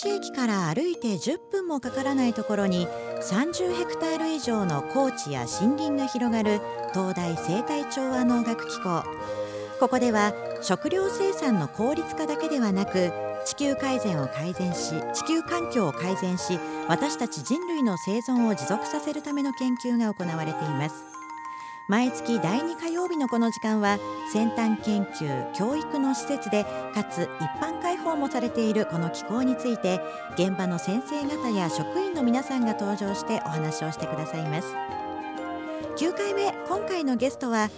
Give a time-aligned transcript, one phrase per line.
[0.00, 2.86] 田無駅から歩いて10分もかからないところに
[3.20, 6.60] 30ヘクタール以上の高地や森林が広がる
[6.92, 9.02] 東大生態調和能楽機構。
[9.80, 13.12] ここでは食料生産の効率化だけではなく
[13.44, 21.27] 地球改善を改善し地球環境を改善し私たち人類の生存を持続させるための研究が行われています。
[21.88, 23.98] 毎月第2火曜日のこの時間は
[24.30, 29.98] 先端研究教育の施設でかつ一般開放もされているこの機構について
[30.34, 34.74] 現場の先生方や職員の皆さんが登場してお話をしてくださいます。
[35.96, 37.70] 9回目今回のゲストは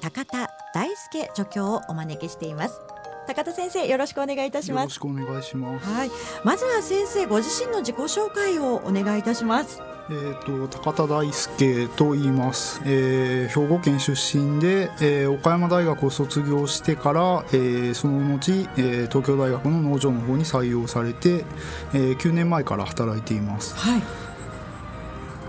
[0.00, 2.80] 高田大輔助教をお招きしています。
[3.26, 4.84] 高田先生よろしくお願いいたします。
[4.84, 5.84] よろしくお願いします。
[5.84, 6.10] はい。
[6.44, 21.44] まずは先生ご自身の自己紹介をお願いいたしますえーと、高田大輔と言います、えー、兵庫県出身で、えー、岡山大学を卒業してから、えー、その後、えー、東京大学の農場の方に採用されて、
[21.92, 23.76] えー、9年前から働いています。
[23.76, 24.02] はい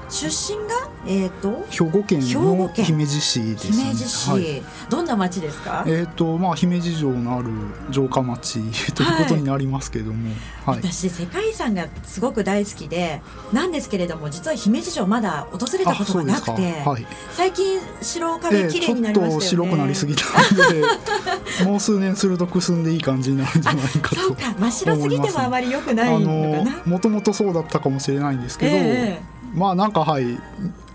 [0.09, 5.83] 出身が、えーと、兵庫県の姫路市です、ね、姫路市、はい、どんな町ですか？
[5.87, 7.49] えっ、ー、とまあ姫路城のある
[7.91, 8.59] 城下町
[8.93, 10.31] ということになりますけども、
[10.65, 13.21] はい、私世界遺産がすごく大好きで
[13.53, 24.53] なんですけれども実は姫路城まだ訪れたことがなくて、はい、最近白壁綺麗になりましたよね、えー、ちょっと白くなりすぎたので もう数年するとくすんでいい感じになるんじゃないかとそうか。
[24.57, 26.81] 真っ白すぎてもあまり良くないのかな。
[26.85, 30.37] もともとそうだったかもしれないんですけど、えーまあなんかはい。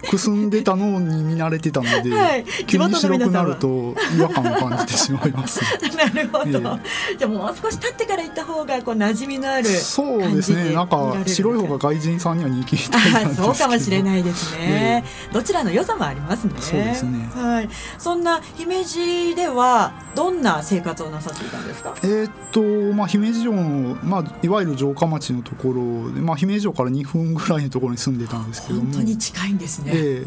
[0.05, 5.61] くすんでたのに見慣れてたので、はい、急に白くなると違和感を感じてしまいます、
[5.97, 6.81] なるほど、えー、
[7.19, 10.73] じゃもう少し経ってから行った方がこう馴染みのあるそうですね。
[10.75, 16.53] なんか白い方が外人さんには人気そうかもしれないですね、 えー、どちらの良さもありますね。
[16.61, 17.29] そうですね。
[17.35, 17.69] はい。
[17.99, 21.95] そんな姫路ではどんな生活をなさっていたんですか？
[22.03, 28.83] えー、っとまあ姫路城のまあいわゆる城下町のところでまあ姫路城から2分ぐらいのところに住んでたんですけども。
[28.83, 30.27] 本当に近いんですねえ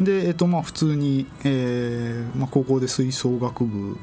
[0.00, 3.98] ー、で、えっとまあ、普通に、えーまあ、高校で吹奏楽部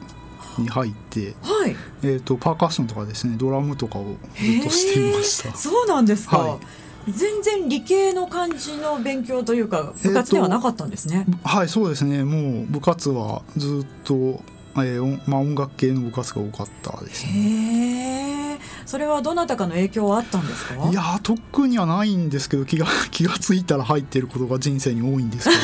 [0.58, 1.76] に入って、はい。
[2.04, 5.56] えーと、パーカッションとかですねドラムとかをずっとしていました。
[5.56, 6.60] そうなんですか、は
[7.08, 12.24] い、全然理系の感じの勉強というか部活ではなかったんですね、えー、はいそうですね。
[12.24, 14.42] もう部活はずっと、
[14.78, 18.60] えーまあ、音楽系の部活が多かったですね。
[18.86, 20.90] それはどなたかの影響はあったんですか？
[20.90, 25.62] いや特にはないんですけど気が 気が付いたら入っていることが人生に多いんですけど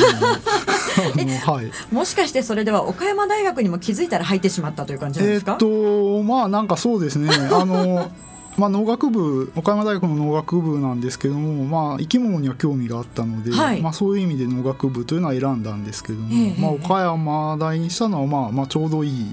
[1.52, 5.54] はい、もしかしてそれでは岡山大学にも気づいたら入ってしまったという感じですか？
[5.54, 7.30] えっとまあなんかそうですね。
[7.52, 8.12] あの
[8.58, 19.26] まあ、農学部岡山大学の農学部なんですけども、まあ、生き物には興味があったので、はい、まあ、そういう意味で農学部というのは選んだんですけども、えまあ、岡山大にしたのは、まあまあ、ちょうどいい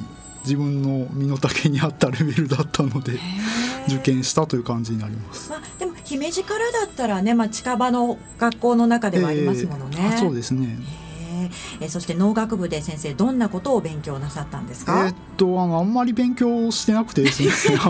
[0.44, 3.19] 自分の身の丈に合ったレベルだったので。
[3.88, 5.50] 受験したという感じになります。
[5.50, 9.97] まあ、でも姫路からだったらね、まあ、近場の学校の中ではありますものね。
[9.99, 10.78] えー、そうですね。
[11.81, 15.06] えー、そして農学部で先生どんなことを勉強なさったんですか？
[15.06, 17.50] えー、っとあのあんまり勉強してなくてですね、
[17.83, 17.89] あ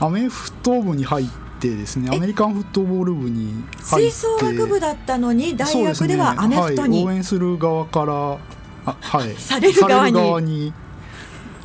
[0.00, 1.26] のアメフト部に入っ
[1.60, 8.38] てですね、アメリカンフットボール部に吹奏楽部だったのに大学ではアメフトに、ねはい、応援する側から
[8.84, 9.34] あ はい。
[9.38, 10.72] される側に。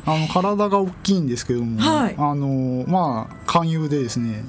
[0.06, 4.42] あの体が大きいんですけども、はい、あのまあ勧誘でですね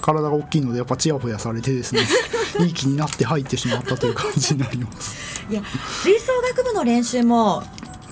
[0.00, 2.02] 体が大きいのでやっぱちやほやされてですね
[2.60, 5.42] いい気になって入ってしまったという感じになります。
[5.50, 5.62] いや
[6.02, 7.62] 吹奏楽部の練習も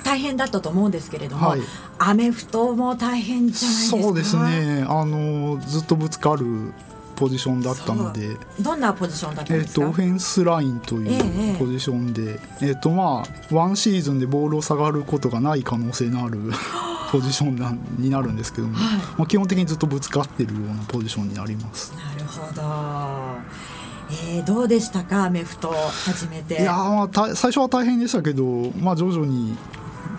[0.04, 1.60] 大変だったと思うんですけれども、はい、
[1.98, 4.02] アメフトも大変じゃないですか？
[4.02, 4.84] そうですね。
[4.88, 6.72] あのずっとぶつかる
[7.16, 8.36] ポジションだったので。
[8.60, 16.38] どんなポジションだったんですか、えーと、オフェンスラインというポジションで、えー、えー、とまあワンシーズンでボールを下がることがない可能性のある
[17.12, 21.92] ポジションなになるんですけども、はい、まあ、基本的にずっとぶつかってるようなポジションになります。
[21.92, 23.69] なるほど
[24.10, 26.60] えー、どうでしたかアメフト始めて？
[26.62, 28.44] いやまあ最初は大変でしたけど、
[28.78, 29.56] まあ、徐々に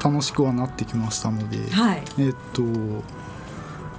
[0.03, 2.63] 楽しくはなってきましたので、はい、えっと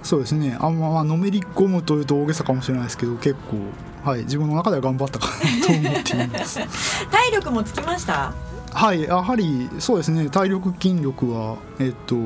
[0.03, 0.57] そうですね。
[0.61, 6.59] あんまのめり込むというと大げさかもしれないですけど結構、はい、自分の中では頑張ったかなと思っています。
[7.11, 8.33] 体力もつきました？
[8.75, 10.29] はいやはりそうですね。
[10.31, 12.17] 体力筋力は、えっと、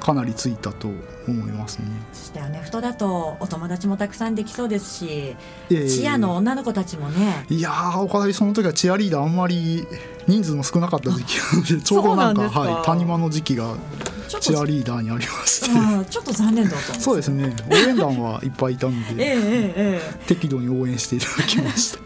[0.00, 1.86] かなりついたと思いますね。
[2.12, 5.36] そしてアメフトだとお友達もたくさんできそうですし、
[5.70, 7.44] えー、チアの女の子たちもね。
[7.48, 9.86] いやーおかげでその時はチアリーダーあんまり
[10.26, 13.76] 人数の少なかった時期なのでちょうどなんかはい、谷間の時期が
[14.28, 16.10] チアリーダーにありまして。
[16.10, 17.54] ちょっと残念だったそうですね。
[17.70, 22.05] 応援団はいっぱいいたので、 えーえー、適度に応援していただきました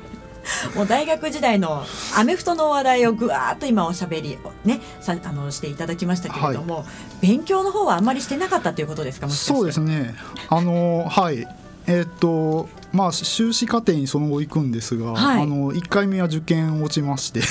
[0.75, 1.85] もう大学時代の
[2.17, 6.85] アメフトの話題をぐわっと今おしゃべりねさあのしていただきましたけれども、はい、
[7.21, 9.29] 勉強の方はあんまりしてなかったということですか？
[9.29, 10.15] そうですね。
[10.49, 11.47] あのはい。
[11.87, 17.41] えー、っとまあ修士課程にその後行くんですが、はい、あの1回目は受験落ちまして。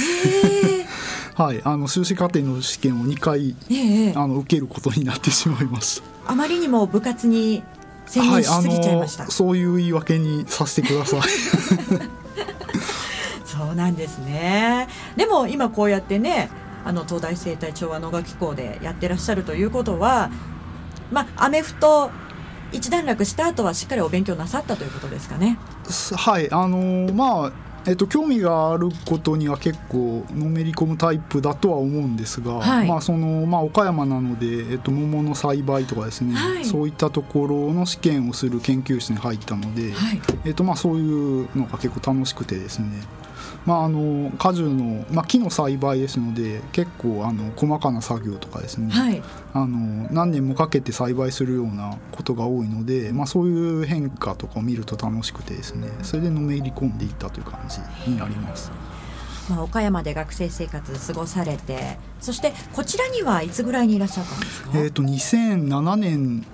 [1.35, 6.31] はい、あの修士課程の試験を2回、えー、あの受けることになってしまいました。
[6.31, 7.63] あまりにも部活に
[8.05, 11.19] 専念しすぎちゃいました、はい、そういう言い訳にさせてください
[13.69, 14.87] そうなんですね。
[15.15, 16.49] でも今こうやってね
[16.83, 20.31] あの東大生態調和能楽機構でやってらっしゃるということは
[21.11, 22.09] まあアメフト
[22.71, 25.59] 一段落した後はしっかりお勉強なさったということですかね。
[26.15, 27.51] はいあのー、まあ
[27.87, 42.87] えっと、興味があることには結構のめり込むタイプだとは思うんですが、はい、まあそのまあ、岡山なので、えっと、桃の栽培とかですね、はい、そういったところの試験をする研究室に入ったので、はい、えっとまあ、そういうのが結構楽しくてですね
[43.69, 49.21] まあ、あの果樹の、まあ、木の栽培ですので結構あの細かな作業とかですね、はい、
[49.53, 55.87] あの何年もかけて栽培するようなことが多いので、まあ、そういう変化とかを見ると楽しくてですね。
[56.01, 58.71] それでのめり込んでいったという感じになります。
[59.51, 66.45] まあ、岡山で学生生活過ごされてそしてこちらにはいつぐらいにいらっしゃったんですか、えーと、と2007年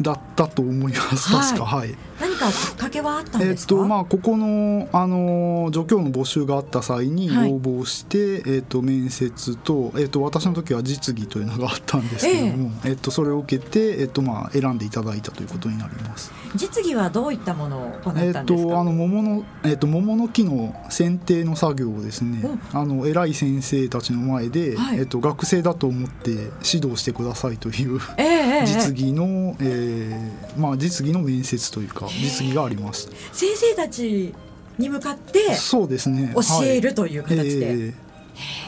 [0.00, 1.94] だったと思います、確か、はい。
[2.20, 16.32] 何かきっかけはあったんですか、えっとまあ、ここの、あの助教の募集があった際に応募して、はい、えっと、面接と、えっと、私の時は実技というのがあったんですけども、えー、えっと、それを受けて、えっとまあ、選んでいただいたということになります。
[16.56, 33.10] 実技はどういったものを行ったんですか、えっと、あの桃の、えっと、桃の木の剪定の作業をですね、あの偉い先生たちの前で、はい、えっと、学生だと思って指導してくださいという、えー、実技の、えーえー、まあ、実技の面接というか実技があります。
[33.32, 34.34] 先生たち
[34.78, 36.34] に向かってそうですね。
[36.34, 37.74] 教えるという形で、はい。
[37.74, 37.94] え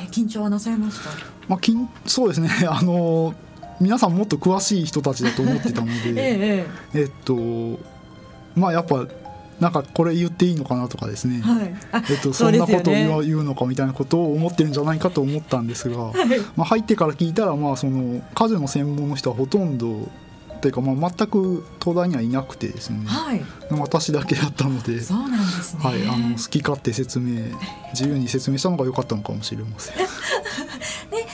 [0.07, 1.11] ー、緊張はなさいました、
[1.49, 2.51] まあ、緊そうですね。
[2.69, 3.35] あの
[3.81, 7.79] 皆さんもっと詳しい人たちだと思ってたので ええっと
[8.55, 9.07] まあやっぱ
[9.61, 11.75] なんかこれ言っていいのかなとかですね、はい、
[12.11, 16.15] えっと、そんなことを言う,、言うのかみたいなことを思ってるんじゃないかと思ったんですが、はい、
[16.57, 20.11] まあ、入ってから聞いたらまあその家事の専門の人はほとんど
[20.61, 27.45] というか、まあ、全く東大にはいなくてですね、はい、私だけだったのでそうなんですね、はい、あの好き勝手説明
[27.93, 29.97] 自由に説明したのが良かったのかもしれません。
[29.97, 30.05] で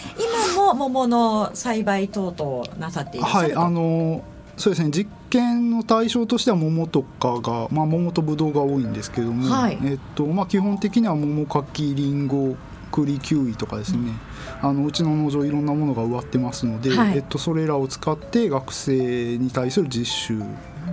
[0.55, 4.23] 今も桃の栽培等々なさっていらっしゃるはいあの
[4.57, 12.55] そうですね実験の対象としては桃とかが、まあ、桃とぶどうが多いんですけども、はい、えっとまあ、基本的には桃柿りんご
[12.93, 14.21] 栗キウイとかですね、うん、
[14.63, 20.39] あのうちの農場いろんなものが植わってますので、はい、えっと、それらを使って学生に対する実習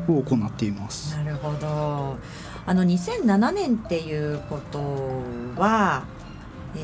[0.07, 1.15] を行っています。
[1.15, 2.17] なるほど
[2.65, 4.79] あの2007年っていうこと
[5.55, 6.03] は、
[6.75, 6.79] え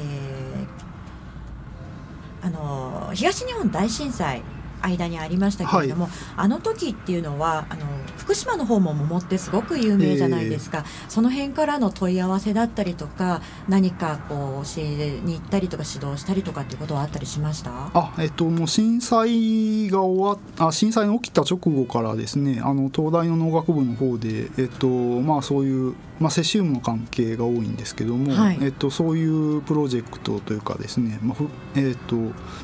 [2.43, 4.41] ー、あの東日本大震災
[4.85, 7.85] 間にありましたけれども、はい、あの時っていうのはあの
[8.17, 17.71] 福島の方も桃ってすごく有名じゃないですか、えー、その辺からの問い合わせだったりとか何かこう教えに行ったりとか指導したりとかっていうことはあったりしました？
[17.93, 31.37] あ、えっと、もう震災が終わあ震災の起きた直後からですねあの東大の農学部の方で、えっとまあ、そういうまあ、セシウムの関係が多いんですけども、はい、えっと、そういうプロジェクトというかですね、まあ
[31.75, 32.15] えっと、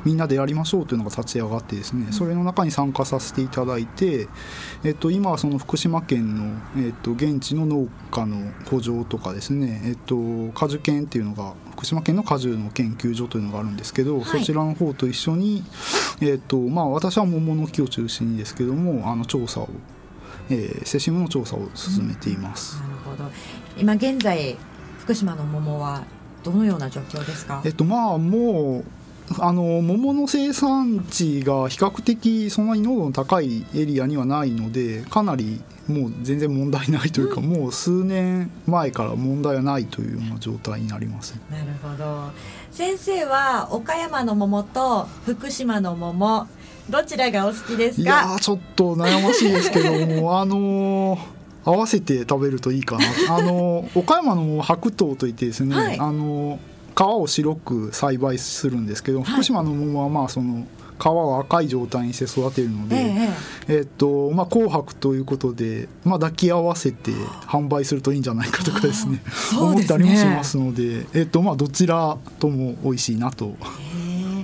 [0.06, 4.28] みんなでやりましょうというのが立ち上がってですね、それの中に参加させていただいて、
[4.84, 10.16] えっと、今はその福島県の、えっと、現地の農家の補助とかですね、えっと、
[10.54, 15.64] 果樹研っていうのが福島県の果樹の研究所というのがあるんですけど、はい、そちらの方と一緒に、
[16.22, 19.70] えっとまあ、私は桃の木を中心にですけどもあの調査を
[20.52, 22.76] えー、セシムの調査を進めています。
[22.76, 22.91] なるほ
[23.22, 23.32] ど
[23.78, 24.58] 今現在
[25.00, 26.04] 福島の桃は
[26.44, 28.86] どのような状況ですか、えっとまあ、もう
[29.40, 41.40] あの桃の生産地が比較的そんなに濃度の高いエリアにはないのでかなりもう全然問題ないというか、うん、もう数年前から問題はないというような状態になります。
[41.50, 42.30] なるほど。
[42.72, 46.48] 先生は岡山の桃と福島の桃
[46.90, 48.04] どちらがお好きですか？
[48.04, 51.20] いやちょっと悩ましいですけどもあのー、
[51.64, 53.06] 合わせて食べるといいかな。
[53.36, 60.66] あのー、岡山の白桃といってですね、はい、あのー、皮を白く栽培するんですけど、はい、福島の桃はまあその
[61.02, 63.30] 皮を赤い状態にして育てるので、え
[63.68, 67.12] ええっとまあ、紅白ということで、まあ、抱き合わせて
[67.48, 69.24] 販売するといいんじゃないかとかですね
[69.60, 73.56] 思ったりもしますので、えっとまあ、どちらとも美味しいなと。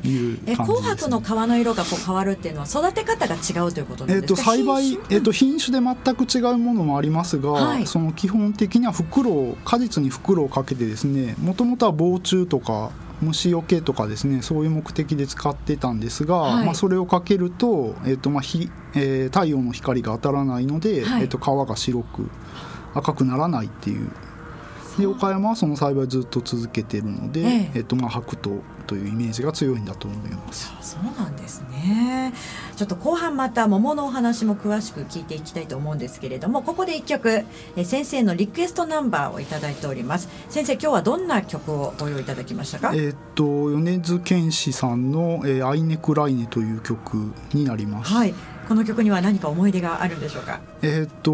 [0.08, 22.30] いうえ紅白の皮の色がこう変わるっていうのは育て方が違うということなんですか、えー、と栽培、えー、と品種で全く違うものもありますが、はい、その基本的には袋果実に袋をかけてですねもともとは防虫とか虫除けとかですねそういう目的で使ってたんですが、はい、まあ、それをかけると,、えーとまあひえー、太陽の光が当たらないので、はい、えー、と皮が白く
[22.96, 24.10] 赤くならないっていう
[24.98, 27.72] で岡山はその栽培ずっと続けてるので、ええ。
[27.76, 30.72] えっとまあ、白桃というイメージが強いんだと思います。
[30.82, 32.34] そうなんですね。
[32.76, 37.44] ちょっと後半また桃のお話も詳しく聞いていきたいと思うんですけれどもここで一曲
[37.76, 40.30] え先生のリクエストナンバーを頂いております。
[40.50, 42.94] 先生今日はどんな曲をご用意いただきましたか？
[42.96, 48.12] えっと米津玄師さんの「えー、アイネクライネ」という曲になります。
[48.12, 48.34] はい
[48.68, 50.60] この曲には何か思い出があるんでしょうか？
[50.82, 51.32] えっと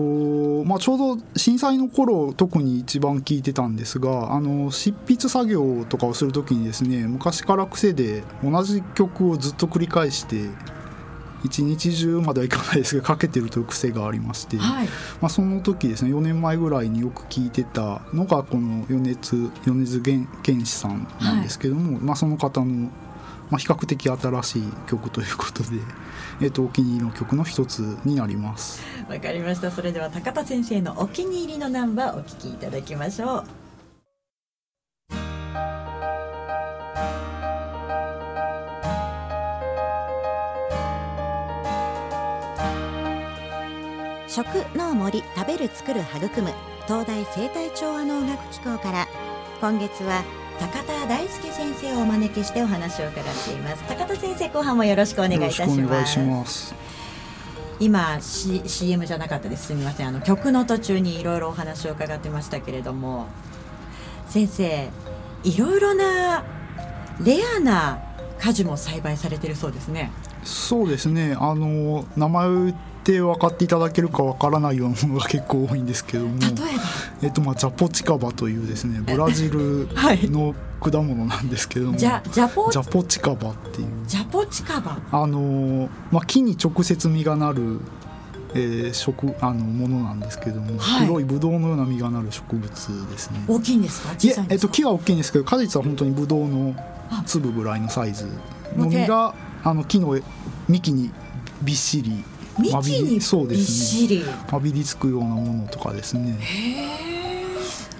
[0.65, 10.49] まあちょうど震災の頃特に一番聴いてたんですがあの執筆作業とかをする時にですね昔から癖で同じ曲をずっと繰り返して
[11.43, 14.87] 一日中まではいかないですけどかけてるという癖がありまして、はい、
[15.19, 20.27] まあ、その時ですね4年前ぐらいによく聴いてたのがこの米津米津玄
[20.65, 22.89] 師さんなんですけども、はい、まあ、その方の
[23.49, 25.69] まあ、比較的新しい曲ということで、
[26.41, 28.83] えー、とお気に入りの曲の一つになります。
[29.09, 29.71] わかりました。
[29.71, 33.43] それでは高田先生のお気に入りのナンバーお聞きいただきましょう。
[44.27, 46.49] 食の森食べる作る育む
[46.87, 49.07] 東大生態調和能楽機構から
[49.61, 50.23] 今月は
[50.59, 53.83] 高田大輔先生をお招きしてお話を伺っています。
[53.87, 55.51] 高田先生後半もよろしくお願いいた
[56.05, 56.75] します。
[57.79, 59.67] 今、C、CM じゃなかったです。
[59.67, 60.07] すみません。
[60.07, 63.27] あの曲の途中にいろいろお話を伺ってましたけれども。
[64.29, 64.89] 先生
[65.43, 66.43] いろいろな
[67.23, 68.01] レアな
[68.39, 70.11] 果樹も栽培されてるそうですね。
[70.43, 71.35] そうですね。
[71.39, 76.37] あの名前って分かっていただけるか分からないようなものが結構多いんですけども。
[77.21, 79.87] えっとまあジャポチカバというですねブラジル
[80.31, 83.87] の果物なんですけども、ジャジャポジャポチカバっていう。
[84.05, 84.99] ジャポチカバ？
[85.11, 87.79] あの、まあ、木に直接実がなる
[88.55, 92.69] えー、食あのものなんですけども、はい、黒いブドウのような実がなる植物
[93.09, 93.43] ですね。
[93.47, 94.15] 大きいんですか？
[94.47, 96.75] えっと木は大きいんですけど、果実は本当にブドウの
[97.25, 98.27] 粒ぐらいのサイズ
[98.75, 99.33] の実が
[99.63, 100.19] あの木の
[100.69, 101.09] 幹に
[101.63, 102.23] びっしり
[102.59, 104.21] 幹にそうですね。
[104.51, 106.37] まびりつくようなものとかですね。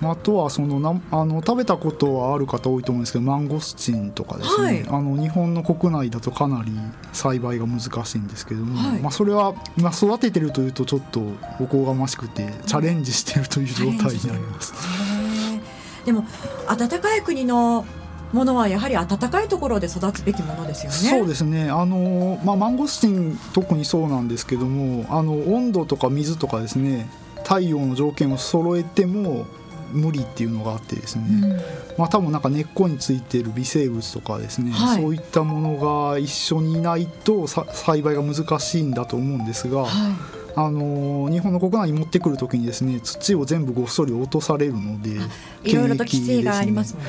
[0.10, 6.72] あとはそのなあの食べたことはある方多いと思うんですけどマンゴスチンとかですね、はい、あの日本の国内だとかなり
[7.14, 11.22] 栽培が難しいんですけども、はい、まあ、それは、まあ、育ててるというとちょっと
[11.60, 14.74] おこがましくてチャレンジしてるという状態になります。
[16.06, 16.26] でも
[16.68, 17.86] 暖かい国の
[18.34, 21.20] ものはやはり暖かいところで育つべきものですよね。
[21.20, 21.70] そうですね。
[21.70, 27.10] あのまあマンゴスチン特にそうなんですけども、あの温度とか水とかですね、
[27.44, 29.46] 太陽の条件を揃えても
[29.92, 31.52] 無理っていうのがあってですね、うん、
[31.98, 39.86] まあ多分なんか根っこについている微生物とかですね、はい、そういったものが一緒にいないと栽培が難しいんだと思うんですが。
[39.86, 45.12] はいあの日本の国内に持ってくるときにですね土を全部ごっそり落とされるので
[45.64, 47.02] いろいろと規制がありますも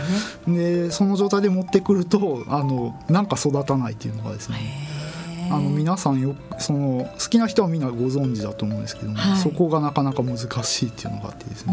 [0.53, 0.85] んね。
[0.85, 4.57] でその状態で持ってくるとあのなんか育たないっていうのがですね
[5.51, 11.73] あの皆さんよその好きな人はみんなご存知だと思うんですけども、はい、そこがなかなか難しいっていうのがあってですね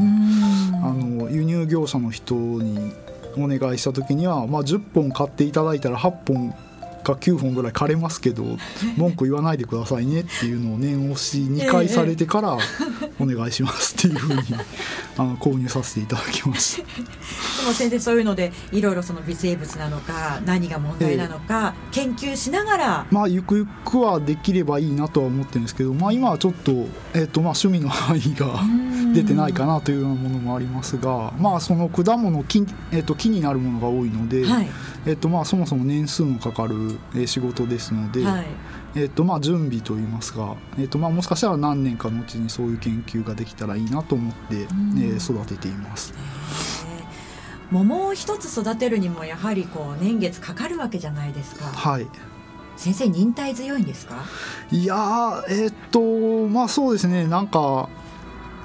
[0.83, 2.91] あの輸入業者の人に
[3.37, 6.53] お願いした時には、まあ、10本買っていただいたら8本
[7.01, 8.43] か9本ぐらい枯れますけど
[8.97, 12.57] 文句言わないでくださいねっていうのを念押し2回されてから
[13.19, 14.41] お願いしますっていうふうに
[15.17, 26.71] あの購入させていただきましたでも先生そういうのでいろいろその微生物なのか何が問題なのか研究しながら、まあゆくゆくはできればいいなとは思ってるんですけど、まあ、今はちょっと,、
[27.13, 28.59] えーとまあ、趣味の範囲が
[29.13, 34.67] 出てないかなというようなものもありますがまあその果物木,、えー、と木になるものが多いので、はい、
[35.05, 38.45] えーとまあ、そもそも年数のかかる仕事ですので、はい、
[38.95, 46.13] えーとまあ、準備といいますか、えーとまあ、もしかしたら何年かのうちにそういう研究ができたらいいなと思って、えー、育てています。
[47.71, 51.65] 桃を一つ育てるにもやはりこう年月かかるわけじゃないですか。
[51.65, 52.07] はい。
[52.77, 54.15] 先生忍耐強いんですか？
[54.71, 56.01] いやえっ、と
[56.47, 57.27] まあそうですね。
[57.27, 57.89] なんか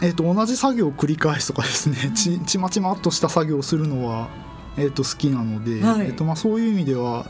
[0.03, 2.13] えーと、同じ作業を繰り返すとかですね。
[2.15, 4.29] ちちまちまっとした作業をするのは、
[4.77, 7.27] えーと、好きなので、はい、えーとまあ、そういう意味では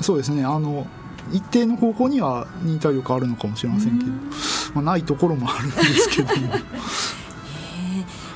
[0.00, 0.44] そうですね。
[0.44, 0.86] あの
[1.30, 4.10] 一定の方向には忍耐力あるのかもしれませんけど、
[4.74, 6.54] まあ、ないところもあるんですけども。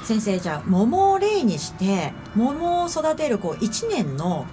[0.04, 4.46] 先生じゃあ桃を例にして桃を育てるこう1年の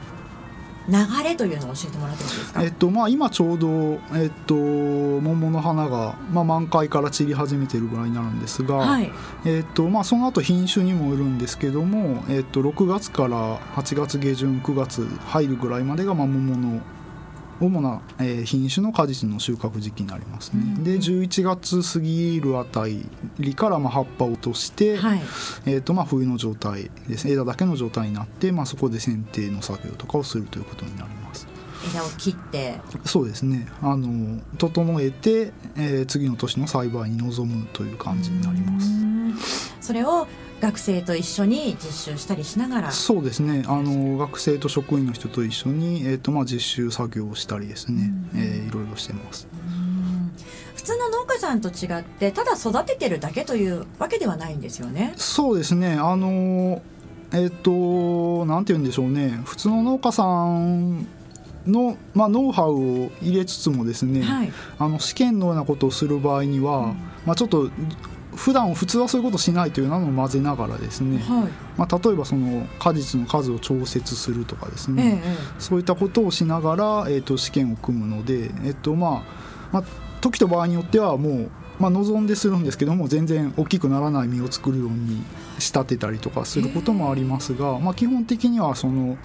[0.87, 9.11] 流れというのを教えてもらってもいいですか、えっとまあ、今ちょうど、えっと、桃の花が、まあ、満開から散り始めてるぐらいになるんですが、はい、
[9.45, 16.81] えっとまあ、その後品種にもよるんですけども、えっと、6月から8月下旬9月入るぐらいまでが、まあ、桃の
[17.61, 25.21] 主な、えー、品種の果実の収穫時期になりますね、うん、で11月過ぎるあたりからまあ葉っぱを落として、はい、
[25.67, 27.25] えーとまあ、冬の状態です。
[27.25, 31.47] ね枝だけの状態になって、まあ、そこで剪定の作業とかをするということになります。
[31.89, 32.79] 枝を切って。
[33.05, 33.67] そうですね。
[33.81, 38.89] あの整えて、えー、次の年の栽培に臨むという感じになります。
[39.79, 40.27] それを
[40.61, 42.91] 学生と一緒に実習したりしながら？
[42.91, 43.63] そうですね。
[43.67, 49.47] あの学生と職員の人と一緒に、えーとまあ、実習作業をしたりですね、うん、えー、いろいろしてます。
[50.75, 55.13] 普通の農家さんと違ってただ育ててるだけというわけではないんですよね？
[55.17, 55.93] そうですね。
[55.93, 56.81] あの
[57.33, 59.41] えっ、ー、となんて言うんでしょうね。
[59.45, 61.07] 普通の農家さん
[61.65, 66.87] の、まあ、ノウハウを入れつつもですね、はい、あの試験のようなことをする場合には、うん、
[67.25, 67.69] まあ、ちょっと
[68.41, 79.23] 普段普通はそういうことしないというのを混ぜながらですね、はい、まあ、例えばその果実の数を調節するとかですね、ええ、そういったことをしながら、えーと、試験を組むので、えーとま
[79.71, 79.83] あまあ、
[80.21, 81.51] 時と場合によってはもう
[81.81, 85.23] まあ、望んでするんですけども全然大きくならない実を作るように
[85.57, 89.17] 仕立てたりとかすることもありますが、まあ、基本的にはその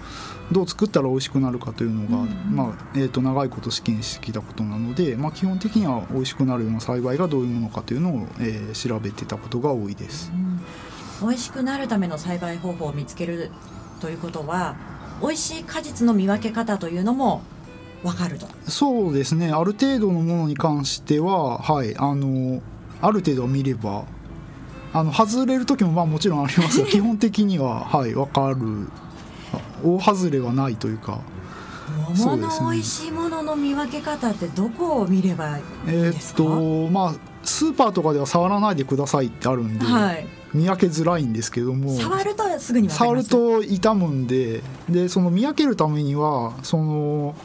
[0.51, 10.31] どう作ったら美味しくなるかというのが、まあえー、と長いこと試験してきたことなので、まあ、基本的には美味しくなるような栽培がどういうものかというのを、えー、調べてたことが多いです。
[11.21, 13.51] 美味しくなるための栽培方法を見つける
[13.99, 14.75] ということは
[15.21, 17.41] 美味しい果実の見分け方というのも
[18.03, 18.47] 分かると。
[18.67, 19.51] そうですね。
[19.51, 21.95] ある程度のものに関してははい。
[21.97, 22.61] あの
[23.01, 24.05] ある程度見れば
[24.93, 28.13] あの外れる時もまあもちろんありますが 基本的にははい。
[28.13, 28.89] 分かる。
[29.83, 31.19] 大外れはないというか。
[32.17, 41.95] 桃の美味しいものの見分け方ってどこを見ればいいですか、えー、っとまあスーパーとかでは触らないでくださいってあるんで、はい、見分けづらいんですけども。
[41.95, 47.35] 触るとすぐに触ると傷むんででその見分けるためにはその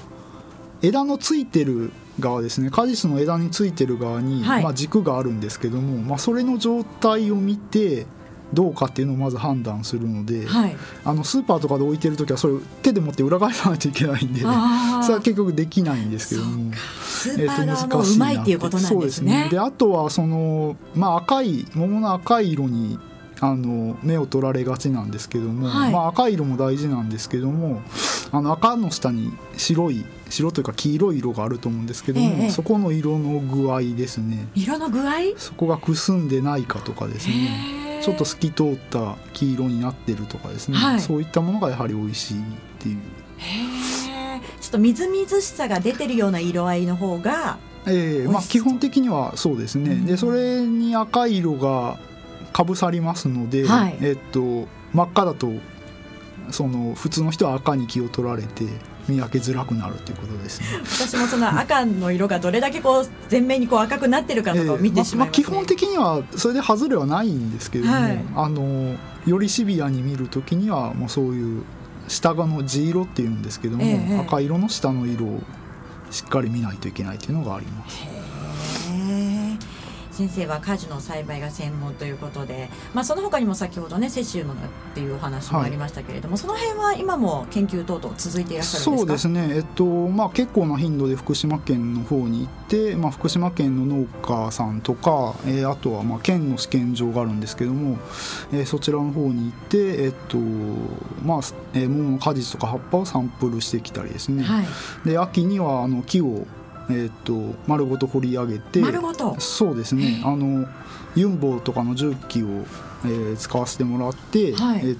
[0.82, 2.70] 枝のついてる側ですね。
[2.70, 8.06] 果実の枝についてる側に、はい、まあ、軸があるんですけども、まあ、それの状態を見て
[8.52, 16.72] どうかっていうのをまず判断するので、はい、あのスーパーとかで置いてる時はそれ手で持って裏返さないといけないんで それは結局できないんですけども。
[17.06, 19.48] スーパー側もうまいっていうことなんですね。
[19.48, 22.98] で、あとはその、まあ、赤い桃の赤い色に
[23.40, 27.80] あの目を取られがちなんですけども、はい、まあ、赤い色も大事なんですけども
[28.30, 34.48] あの赤の下に白い白というか黄色い色があると思うんですけども、ええ、そこの色の具合ですね。
[34.54, 35.12] 色の具合？
[35.36, 38.00] そこがくすんでないかとかですね。
[38.02, 42.42] ちょっと透き通った黄色になってるとかですね、はい、そういったものがやはり美味しいっ
[42.80, 42.98] ていう。
[44.60, 51.98] ちょっとみずみずしさが出てるような色合いの方がええまあ、基本的にはそうですね、うん、でそれに赤い色が
[52.52, 55.50] かぶさりますので、はい、えっと、真っ赤だと
[56.50, 58.66] その普通の人は赤に気を取られて
[59.08, 60.66] 見分けづらくなるということですね。
[60.84, 65.44] 私もその赤の色がどれだけこう全面にこう赤くなってるかとかを見てしまいます、ね。
[65.44, 71.64] えーままあ、基本的にはそれで外れはないんですけれども、はい、あのよりシビアに見る時にはもうそういう
[72.08, 75.40] 下側の地色っていうんですけども、えー、赤色の下の色を
[76.10, 78.00] しっかり見ないといけないというのがあります。
[80.12, 84.56] 先生は果樹の栽培が専門ということで、まあ、その他にも先ほどねセシウムっ
[84.94, 88.98] ていうお話もありましたけれども、はい、その辺は今も研究等々続いていらっしゃるんですか？
[88.98, 97.98] そうですね、えっとまあ、結構な頻度で福島県の方に行って、まあ、福島県の農家さんとか、えー、あとはまあ県の試験場があるんですけども、
[98.52, 101.40] えー、そちらの方に行って、えっとまあ
[101.74, 104.66] えー、桃の果実とか葉っぱをサンプルしてきたりですね、はい、
[105.04, 106.46] で秋にはあの木を
[106.90, 109.38] えーと、丸ごと掘り上げて丸ごと？
[109.40, 110.22] そうですね。
[110.24, 110.66] あの
[111.14, 112.46] ユンボとかの重機を、
[113.04, 114.96] えー、使わせてもらって、はい、えー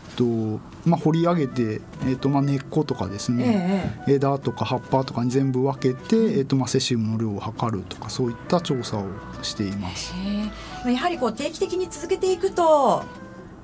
[0.56, 9.06] とまあ、掘り上げて、えーとまあ、根っことかですね、えー、枝とか葉っぱとかに全部分けて、えーとまあ、セシウムの量を測るとかそういった調査を
[9.42, 10.12] しています。
[10.84, 13.04] やはりこう定期的に続けていくと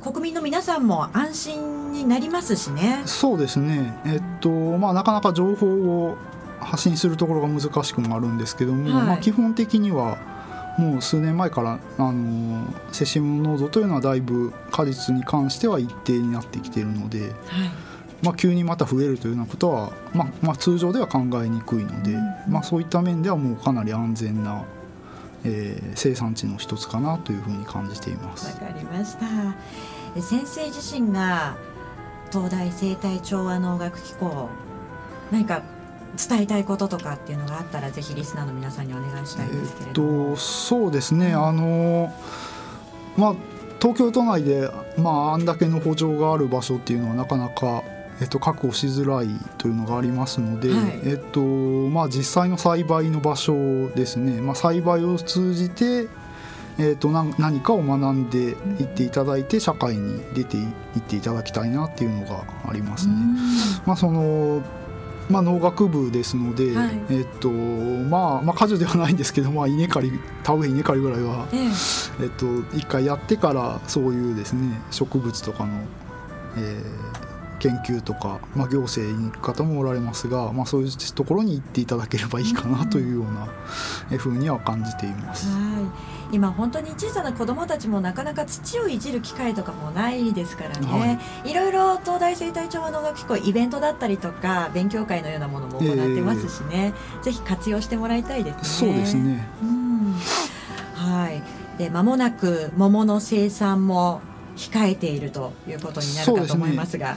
[0.03, 3.03] 国民の皆さんも安心になりますしね。
[3.05, 4.01] そうですね。
[4.07, 6.17] えっとまあなかなか情報を
[6.61, 10.19] 発信するところが難しくもあるんですけども、はい、まあ、基本的には
[10.79, 17.33] もう数年前からあのセシウム濃度というのはだいぶ果実に関しては一定になってきているので、はい、
[18.23, 22.17] まあ、急にまた増えるというようなことは、まあ、まあ通常では考えにくいので、う
[22.49, 24.65] ん、まあ、そういった面ではもうかなり安全な、
[25.45, 28.55] えー、生産地の一つかなというふうに感じています。
[28.63, 29.27] わかりました。
[30.23, 31.57] 先生自身が
[32.31, 34.49] 東大生態調和能学機構
[35.31, 35.63] 何か
[36.19, 41.35] 伝えたいこととかっていうのがあったらぜひリスナーの皆さんにお願いしたいんですけれども、えっと、そうですね。
[41.35, 42.13] あの
[43.17, 43.35] まあ
[43.81, 47.85] 東京都内で、まあ、あんだけの補助がある場所っていうのはなかなか、
[48.21, 56.09] えっと、確保しづらいというのがありますので、はい、えっとまあ、実際の栽培の場所ですね、まあ、栽培を通じて
[56.81, 60.65] えーと、何かを学んでいっていただいて社会に出てい
[60.99, 63.15] っていただきたいなっていうのがありますね。
[63.85, 64.63] まあ、その
[65.29, 71.57] まあ、農学部ですので、はい、えっとまあ、まあ果樹ではないんですけど、まあ、稲刈り田植え稲刈りぐらいは、え。
[72.23, 75.81] えっと、一回やってからそういうですね植物とかの、
[76.57, 77.28] えー、
[77.59, 85.49] 研究とか、まあ、行政に行く方もおられますが、まあ、そういうところに行っていただければいいかなというようなふうには感じています。
[85.51, 86.19] はい。
[86.31, 98.63] 今本当に小さな子どもたちもなかなか土をいじる機会とかもないですからね、はい、いろいろ東大生態調和能楽機構イベントだったりとか勉強会のようなものも行ってますしね、えー、ぜひ活用してもらいたいですね。
[98.65, 100.15] そうですね、うん、
[100.95, 101.43] はい。
[101.79, 104.21] で間もなく桃の生産も
[104.57, 107.17] 控えているということになるかと思いますが。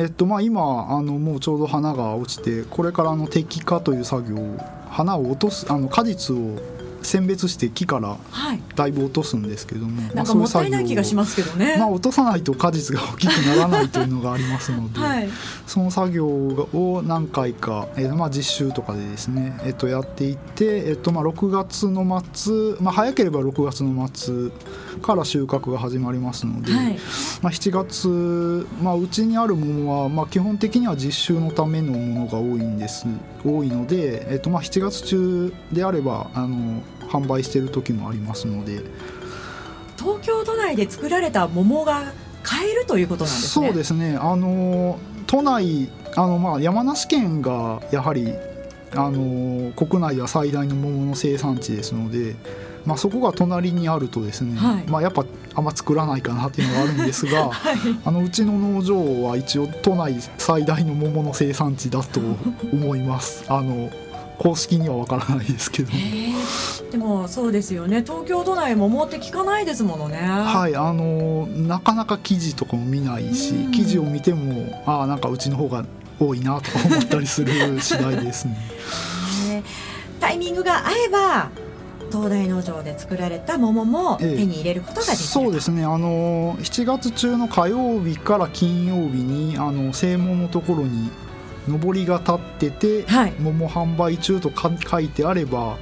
[0.00, 4.38] えっとまあ、今あのもうちょうど花が落ちてこれからの摘果という作業
[4.88, 6.58] 花を落とすあの果実を
[7.02, 8.16] 選別して木から
[8.76, 15.28] だいぶ落とすんですけども、はい、なんかもったいない気がしますけどね、まあ、落とさないと果実が大きくならないというのがありますので、 はい、
[15.66, 24.50] その作業を何回か、えーまあ、実習とかでですね、えー、とやっていって、えーとまあ、6月の末、まあ、早ければ6月の末
[25.02, 26.98] から収穫が始まりますので、はい、
[27.42, 33.06] まあ、7月、まあ、うちにある桃は、まあ、基本的には実習のためのものが多いんです
[33.44, 38.82] 多いので、えーとまあ、7月中であればあの販売している時もありますので。
[39.98, 43.66] 東京都内で作られた桃が買えるということなんですね。
[43.66, 44.16] そうですね。
[44.18, 48.32] あの都内あの、まあ、山梨県がやはり
[48.94, 52.34] あの国内では最大の桃の生産地ですので、
[52.84, 62.20] まあ、そこが隣にあるとですね、はい、まあ、やっぱあんま作らないかなっていうのがあるんですが、 はい、あのうちの農場は一応都内最大の桃の生産地だと
[62.72, 63.44] 思います。
[63.48, 63.90] あの
[64.38, 65.90] 公式にはわからないですけど。
[66.90, 68.02] でもそうですよね。
[68.02, 70.16] 東京都内桃って聞かないですものね。
[70.16, 75.84] はいあのなかなか記事とかも見ないし記事を見てもああなんかうちの方が
[76.18, 78.56] 多いなとか思ったりする次第ですね。
[80.20, 81.50] タイミングが合えば
[82.10, 85.84] 東大農場で作られた桃も手に入れることができる、ええ、そうですね。
[85.84, 91.10] あの7月中の火曜日から金曜日にあの正門のところに
[91.68, 95.76] 上りが立ってて、はい、桃販売中と書いてあれば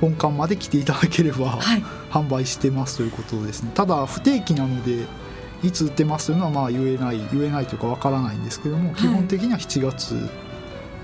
[0.00, 3.70] 本館まで来ていただければ、はい、販売してますということですね。
[3.74, 5.04] ただ不定期なので
[5.62, 10.30] いつ売ってますというのはまあ言えない言えないというかわからないんですけども、はい、基本的には7月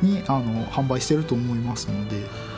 [0.02, 2.49] にあの販売してると思いますので。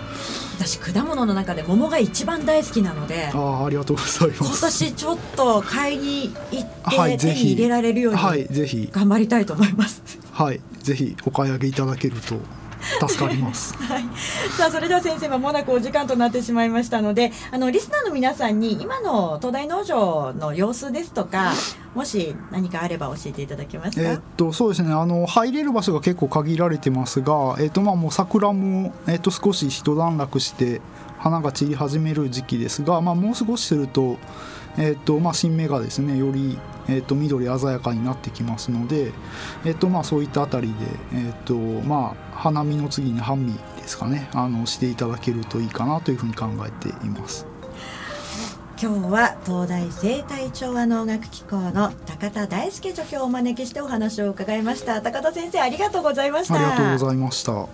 [0.64, 4.42] 私果物の中で桃が一番大好きなのであありがとうございます。
[4.44, 8.88] 今年ちょっと買いに行って手に入れられるように、はい、ぜひ。
[8.92, 10.02] 頑張りたいと思います。
[10.30, 12.36] はいぜひお買い上げいただけると
[13.00, 13.74] 助かります。
[13.82, 14.04] はい。
[14.56, 21.52] さあそれでは先生まもなくお時間となってしまいましたので、あのリスナーの皆さんに今の東大農場の様子ですとか、
[21.94, 24.02] もし何かあれば教えていただけますか？
[24.02, 24.92] えっとそうですね。
[24.92, 30.80] あの入れる場所が結構限られてますが、えっとまあもう桜もえっと少し一段落して
[31.18, 34.16] 花が散り始める時期ですが、まあもう少しすると。
[34.78, 39.12] えーとまあ、新芽がですねより、えーと、緑鮮やかになってきますので、
[39.64, 40.74] えーとまあ、そういったあたりで、
[41.14, 41.54] えーと
[41.86, 44.28] まあ、花見の次に半身ですかね。
[44.34, 47.46] あのしていただけるといいかなというふうに考えています。
[48.80, 55.00] 今日は東大生態調和能楽機構の高田大輔助教をお招きしてお話を伺いました。
[55.00, 56.54] 高田先生ありがとうございました。
[56.54, 57.68] ありがとうございました。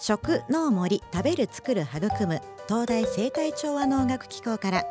[0.00, 4.84] 食農森食べる作る育む東大生態調和能楽機構から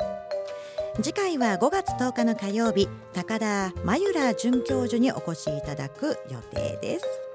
[1.02, 7.33] 次回は5月10日の火曜日高田真由良准教授にお越しいただく予定です。